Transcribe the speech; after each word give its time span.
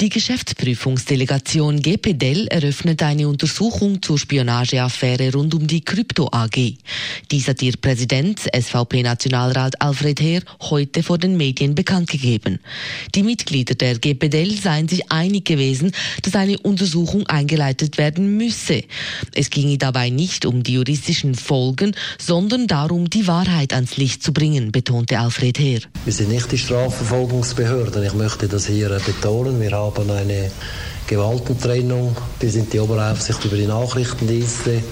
Die 0.00 0.08
Geschäftsprüfungsdelegation 0.08 1.80
GPDEL 1.80 2.48
eröffnet 2.48 3.00
eine 3.04 3.28
Untersuchung 3.28 4.02
zur 4.02 4.18
Spionageaffäre 4.18 5.32
rund 5.32 5.54
um 5.54 5.68
die 5.68 5.84
Krypto 5.84 6.28
AG. 6.32 6.74
Dies 7.30 7.46
hat 7.46 7.62
ihr 7.62 7.76
Präsident, 7.76 8.40
SVP-Nationalrat 8.40 9.80
Alfred 9.80 10.20
Heer, 10.20 10.42
heute 10.62 11.04
vor 11.04 11.18
den 11.18 11.36
Medien 11.36 11.76
bekannt 11.76 12.10
gegeben. 12.10 12.58
Die 13.14 13.22
Mitglieder 13.22 13.76
der 13.76 14.00
GPDEL 14.00 14.58
seien 14.60 14.88
sich 14.88 15.12
einig 15.12 15.44
gewesen, 15.44 15.92
dass 16.22 16.34
eine 16.34 16.58
Untersuchung 16.58 17.28
eingeleitet 17.28 17.96
werden 17.96 18.36
müsse. 18.36 18.82
Es 19.32 19.48
ginge 19.48 19.78
dabei 19.78 20.10
nicht 20.10 20.44
um 20.44 20.64
die 20.64 20.72
juristischen 20.72 21.36
Folgen, 21.36 21.94
sondern 22.18 22.66
darum, 22.66 23.10
die 23.10 23.28
Wahrheit 23.28 23.72
ans 23.72 23.96
Licht 23.96 24.24
zu 24.24 24.32
bringen, 24.32 24.72
betonte 24.72 25.20
Alfred 25.20 25.56
Heer. 25.60 25.82
Wir 26.04 26.12
sind 26.12 26.30
nicht 26.30 26.50
die 26.50 26.58
Strafverfolgungsbehörde. 26.58 28.04
Ich 28.04 28.14
möchte 28.14 28.48
das 28.48 28.66
hier 28.66 28.88
betonen. 29.06 29.60
Wir 29.60 29.70
haben 29.70 29.83
eine 29.98 30.50
Gewaltentrennung. 31.06 32.16
Wir 32.40 32.50
sind 32.50 32.72
die 32.72 32.80
Oberaufsicht 32.80 33.44
über 33.44 33.56
die 33.56 33.66
Nachrichtendienste. 33.66 34.82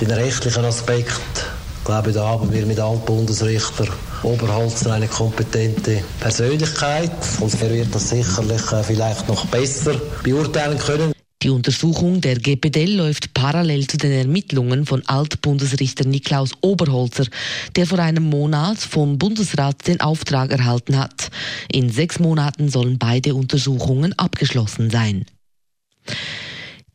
Den 0.00 0.10
rechtlichen 0.10 0.64
Aspekt, 0.64 1.46
ich 1.78 1.84
glaube, 1.84 2.12
da 2.12 2.28
haben 2.28 2.52
wir 2.52 2.66
mit 2.66 2.78
Altbundesrichter 2.78 3.86
Oberholzer 4.22 4.92
eine 4.92 5.08
kompetente 5.08 6.02
Persönlichkeit. 6.20 7.10
Und 7.40 7.62
er 7.62 7.70
wird 7.70 7.94
das 7.94 8.10
sicherlich 8.10 8.72
äh, 8.72 8.82
vielleicht 8.82 9.28
noch 9.28 9.46
besser 9.46 9.94
beurteilen 10.22 10.78
können. 10.78 11.12
Die 11.42 11.48
Untersuchung 11.48 12.20
der 12.20 12.38
GPDL 12.38 12.96
läuft 12.96 13.32
parallel 13.32 13.86
zu 13.86 13.96
den 13.96 14.12
Ermittlungen 14.12 14.84
von 14.84 15.02
Altbundesrichter 15.06 16.06
Niklaus 16.06 16.50
Oberholzer, 16.60 17.24
der 17.76 17.86
vor 17.86 17.98
einem 17.98 18.24
Monat 18.24 18.76
vom 18.76 19.16
Bundesrat 19.16 19.86
den 19.86 20.02
Auftrag 20.02 20.50
erhalten 20.50 20.98
hat. 20.98 21.30
In 21.72 21.88
sechs 21.88 22.18
Monaten 22.18 22.68
sollen 22.68 22.98
beide 22.98 23.34
Untersuchungen 23.34 24.12
abgeschlossen 24.18 24.90
sein. 24.90 25.24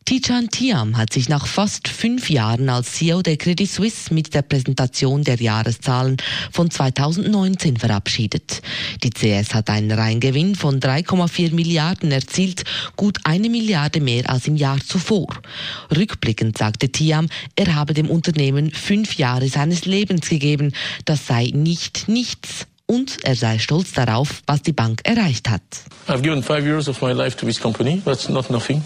Tijan 0.08 0.52
Tiam 0.52 0.98
hat 0.98 1.12
sich 1.12 1.30
nach 1.30 1.48
fast 1.48 1.88
fünf 1.88 2.30
Jahren 2.30 2.70
als 2.70 2.92
CEO 2.92 3.24
der 3.24 3.38
Credit 3.38 3.68
Suisse 3.68 4.14
mit 4.14 4.36
der 4.36 4.44
Präsentation 4.44 5.24
der 5.24 5.38
Jahreszahlen 5.38 6.18
von 6.52 6.70
2019 6.70 7.78
verabschiedet. 7.78 8.62
Die 9.02 9.10
CS 9.10 9.56
hat 9.56 9.72
einen 9.72 9.92
Reingewinn 9.92 10.54
von 10.54 10.80
3,4 10.80 11.56
Milliarden 11.56 12.12
erzielt, 12.12 12.66
gut 12.96 13.18
eine 13.24 13.50
Milliarde 13.50 14.00
mehr 14.00 14.30
als 14.30 14.46
im 14.46 14.56
Jahr 14.56 14.80
zuvor. 14.80 15.42
Rückblickend 15.90 16.56
sagte 16.56 16.90
Tiam, 16.90 17.28
er 17.56 17.74
habe 17.74 17.96
dem 17.96 18.12
Unternehmen 18.12 18.70
fünf 18.70 19.16
Jahre 19.16 19.50
seines 19.50 19.86
Lebens 19.86 20.30
gegeben. 20.30 20.74
Das 21.06 21.26
sei 21.26 21.50
nicht 21.52 22.08
nichts 22.08 22.68
und 22.86 23.24
er 23.24 23.36
sei 23.36 23.58
stolz 23.58 23.94
darauf, 23.94 24.44
was 24.46 24.62
die 24.62 24.74
Bank 24.74 25.02
erreicht 25.04 25.50
hat. 25.50 25.64
I've 26.08 26.22
given 26.22 26.44
five 26.44 26.64
years 26.64 26.88
of 26.88 27.02
my 27.02 27.12
life 27.12 27.36
to 27.38 27.48
this 27.48 27.60
company. 27.60 28.04
That's 28.06 28.30
not 28.30 28.52
nothing. 28.52 28.84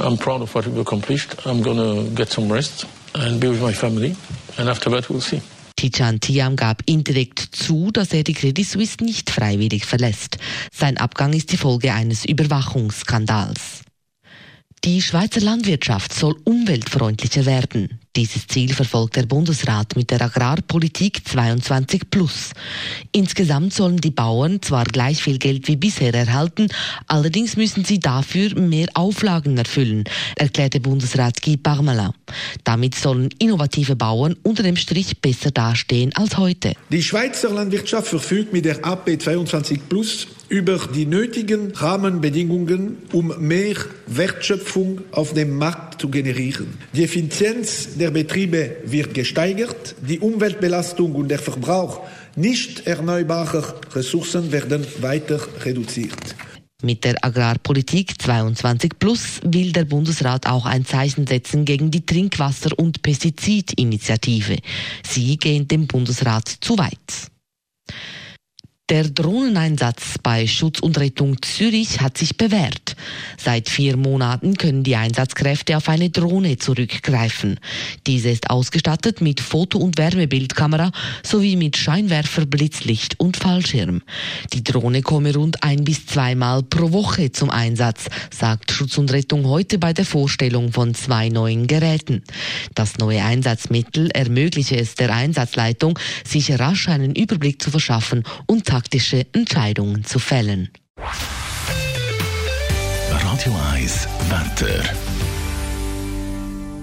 I'm 0.00 0.16
proud 0.16 0.42
of 0.42 0.54
what 0.54 0.66
we've 0.66 0.80
accomplished. 0.80 1.34
I'm 1.44 1.62
to 1.62 2.10
get 2.14 2.30
some 2.30 2.52
rest 2.52 2.86
and 3.14 3.40
be 3.40 3.48
with 3.48 3.60
my 3.60 3.72
family. 3.72 4.14
And 4.56 4.68
after 4.68 4.90
that, 4.90 5.08
we'll 5.10 5.20
see. 5.20 5.40
Tijan 5.76 6.18
Tiam 6.20 6.56
gab 6.56 6.82
indirekt 6.86 7.38
zu, 7.52 7.90
dass 7.92 8.12
er 8.12 8.24
die 8.24 8.32
Credit 8.32 8.66
Suisse 8.66 8.96
nicht 9.00 9.30
freiwillig 9.30 9.86
verlässt. 9.86 10.38
Sein 10.72 10.96
Abgang 10.98 11.32
ist 11.32 11.52
die 11.52 11.56
Folge 11.56 11.92
eines 11.92 12.24
Überwachungsskandals. 12.24 13.82
Die 14.84 15.02
Schweizer 15.02 15.40
Landwirtschaft 15.40 16.12
soll 16.12 16.36
umweltfreundlicher 16.44 17.46
werden. 17.46 18.00
Dieses 18.18 18.48
Ziel 18.48 18.74
verfolgt 18.74 19.14
der 19.14 19.26
Bundesrat 19.26 19.94
mit 19.94 20.10
der 20.10 20.20
Agrarpolitik 20.20 21.20
22 21.24 22.10
plus. 22.10 22.50
Insgesamt 23.12 23.72
sollen 23.72 23.98
die 23.98 24.10
Bauern 24.10 24.60
zwar 24.60 24.82
gleich 24.82 25.22
viel 25.22 25.38
Geld 25.38 25.68
wie 25.68 25.76
bisher 25.76 26.12
erhalten, 26.12 26.66
allerdings 27.06 27.56
müssen 27.56 27.84
sie 27.84 28.00
dafür 28.00 28.58
mehr 28.58 28.88
Auflagen 28.94 29.56
erfüllen, 29.56 30.02
erklärte 30.34 30.80
Bundesrat 30.80 31.40
Guy 31.42 31.56
Parmelin. 31.56 32.10
Damit 32.64 32.96
sollen 32.96 33.28
innovative 33.38 33.94
Bauern 33.94 34.34
unter 34.42 34.64
dem 34.64 34.74
Strich 34.74 35.20
besser 35.20 35.52
dastehen 35.52 36.12
als 36.16 36.36
heute. 36.36 36.72
Die 36.90 37.04
Schweizer 37.04 37.50
Landwirtschaft 37.50 38.08
verfügt 38.08 38.52
mit 38.52 38.64
der 38.64 38.84
AP 38.84 39.22
22 39.22 39.88
plus 39.88 40.26
über 40.48 40.78
die 40.94 41.06
nötigen 41.06 41.72
Rahmenbedingungen, 41.72 42.98
um 43.12 43.34
mehr 43.38 43.76
Wertschöpfung 44.06 45.02
auf 45.12 45.34
dem 45.34 45.56
Markt 45.56 46.00
zu 46.00 46.08
generieren. 46.08 46.78
Die 46.92 47.04
Effizienz 47.04 47.96
der 47.96 48.10
Betriebe 48.10 48.76
wird 48.84 49.14
gesteigert, 49.14 49.94
die 50.00 50.20
Umweltbelastung 50.20 51.14
und 51.14 51.28
der 51.28 51.38
Verbrauch 51.38 52.06
nicht 52.36 52.86
erneuerbarer 52.86 53.74
Ressourcen 53.94 54.52
werden 54.52 54.86
weiter 55.00 55.40
reduziert. 55.64 56.36
Mit 56.80 57.02
der 57.02 57.16
Agrarpolitik 57.24 58.22
22 58.22 59.00
Plus 59.00 59.40
will 59.42 59.72
der 59.72 59.84
Bundesrat 59.84 60.46
auch 60.46 60.64
ein 60.64 60.86
Zeichen 60.86 61.26
setzen 61.26 61.64
gegen 61.64 61.90
die 61.90 62.06
Trinkwasser- 62.06 62.78
und 62.78 63.02
Pestizidinitiative. 63.02 64.58
Sie 65.04 65.36
gehen 65.38 65.66
dem 65.66 65.88
Bundesrat 65.88 66.48
zu 66.60 66.78
weit. 66.78 67.32
Der 68.90 69.04
Drohneneinsatz 69.04 70.14
bei 70.22 70.46
Schutz 70.46 70.80
und 70.80 70.98
Rettung 70.98 71.42
Zürich 71.42 72.00
hat 72.00 72.16
sich 72.16 72.38
bewährt. 72.38 72.96
Seit 73.36 73.68
vier 73.68 73.98
Monaten 73.98 74.56
können 74.56 74.82
die 74.82 74.96
Einsatzkräfte 74.96 75.76
auf 75.76 75.90
eine 75.90 76.08
Drohne 76.08 76.56
zurückgreifen. 76.56 77.60
Diese 78.06 78.30
ist 78.30 78.48
ausgestattet 78.48 79.20
mit 79.20 79.40
Foto- 79.40 79.78
und 79.78 79.98
Wärmebildkamera 79.98 80.90
sowie 81.22 81.56
mit 81.56 81.76
Scheinwerfer, 81.76 82.46
Blitzlicht 82.46 83.20
und 83.20 83.36
Fallschirm. 83.36 84.00
Die 84.54 84.64
Drohne 84.64 85.02
komme 85.02 85.34
rund 85.34 85.62
ein 85.62 85.84
bis 85.84 86.06
zweimal 86.06 86.62
pro 86.62 86.90
Woche 86.90 87.30
zum 87.30 87.50
Einsatz, 87.50 88.06
sagt 88.30 88.72
Schutz 88.72 88.96
und 88.96 89.12
Rettung 89.12 89.46
heute 89.46 89.76
bei 89.76 89.92
der 89.92 90.06
Vorstellung 90.06 90.72
von 90.72 90.94
zwei 90.94 91.28
neuen 91.28 91.66
Geräten. 91.66 92.22
Das 92.74 92.96
neue 92.96 93.22
Einsatzmittel 93.22 94.10
ermögliche 94.12 94.78
es 94.78 94.94
der 94.94 95.14
Einsatzleitung, 95.14 95.98
sich 96.24 96.58
rasch 96.58 96.88
einen 96.88 97.14
Überblick 97.14 97.60
zu 97.60 97.70
verschaffen 97.70 98.24
und 98.46 98.64
taktische 98.78 99.26
Entscheidungen 99.32 100.04
zu 100.04 100.20
fällen. 100.20 100.68
Radio 103.10 103.56
1, 103.72 104.06
Wetter. 104.28 104.84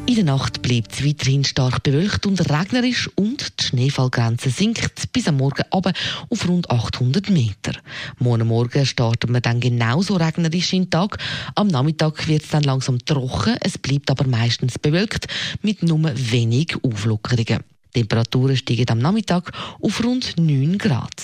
In 0.06 0.16
der 0.16 0.26
Nacht 0.26 0.62
bleibt 0.62 0.92
es 0.92 1.06
weiterhin 1.06 1.46
stark 1.46 1.84
bewölkt 1.84 2.26
und 2.26 2.42
regnerisch 2.52 3.10
und 3.16 3.62
die 3.62 3.64
Schneefallgrenze 3.64 4.50
sinkt 4.50 5.14
bis 5.14 5.30
am 5.30 5.38
Morgen 5.38 5.64
aber 5.72 5.94
auf 6.30 6.46
rund 6.50 6.70
800 6.70 7.30
Meter. 7.30 7.72
Morgen 8.20 8.50
Morgen 8.50 8.86
starten 8.86 9.32
wir 9.32 9.40
dann 9.40 9.62
genauso 9.62 10.18
regnerisch 10.18 10.74
in 10.74 10.84
den 10.84 10.90
Tag. 10.90 11.18
Am 11.56 11.68
Nachmittag 11.68 12.28
wird 12.28 12.44
es 12.44 12.50
dann 12.50 12.64
langsam 12.64 13.00
trocken, 13.06 13.56
es 13.62 13.78
bleibt 13.78 14.12
aber 14.12 14.28
meistens 14.28 14.78
bewölkt 14.78 15.28
mit 15.62 15.82
nur 15.82 16.12
wenig 16.14 16.76
Auflockerungen. 16.84 17.64
Die 17.96 18.02
Temperaturen 18.02 18.58
steigen 18.58 18.90
am 18.90 19.00
Nachmittag 19.00 19.54
auf 19.82 20.04
rund 20.04 20.36
9 20.38 20.78
Grad. 20.78 21.24